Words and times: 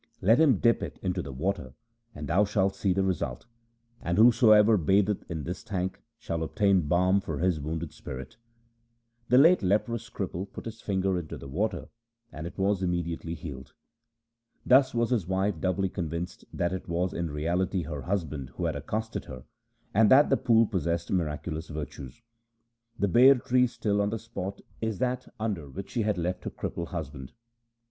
Let 0.19 0.39
him 0.39 0.57
dip 0.57 0.81
it 0.81 0.97
into 1.03 1.21
the 1.21 1.31
water, 1.31 1.75
and 2.15 2.27
thou 2.27 2.43
shalt 2.43 2.75
see 2.75 2.91
the 2.91 3.03
result. 3.03 3.45
And 4.01 4.17
whoever 4.17 4.75
batheth 4.75 5.29
in 5.29 5.43
this 5.43 5.63
tank 5.63 6.01
shall 6.17 6.41
obtain 6.41 6.87
balm 6.87 7.21
for 7.21 7.37
his 7.37 7.59
wounded 7.59 7.93
spirit!' 7.93 8.35
The 9.29 9.37
late 9.37 9.61
leprous 9.61 10.09
cripple 10.09 10.51
put 10.51 10.65
his 10.65 10.81
finger 10.81 11.19
into 11.19 11.37
the 11.37 11.47
water 11.47 11.87
and 12.33 12.47
it 12.47 12.57
was 12.57 12.81
immediately 12.81 13.35
healed. 13.35 13.73
Thus 14.65 14.95
was 14.95 15.11
his 15.11 15.27
wife 15.27 15.59
doubly 15.61 15.87
convinced 15.87 16.45
that 16.51 16.73
it 16.73 16.89
was 16.89 17.13
in 17.13 17.29
reality 17.29 17.83
her 17.83 18.01
husband 18.01 18.49
who 18.55 18.65
had 18.65 18.75
accosted 18.75 19.25
her, 19.25 19.43
and 19.93 20.09
that 20.09 20.31
the 20.31 20.35
pool 20.37 20.65
possessed 20.65 21.11
miraculous 21.11 21.67
virtues. 21.67 22.23
The 22.97 23.07
ber 23.07 23.35
tree 23.35 23.67
still 23.67 24.01
on 24.01 24.09
the 24.09 24.17
spot 24.17 24.61
is 24.81 24.97
that 24.97 25.27
under 25.39 25.69
which 25.69 25.91
she 25.91 26.03
left 26.03 26.45
her 26.45 26.49
crippled 26.49 26.87
husband. 26.87 27.33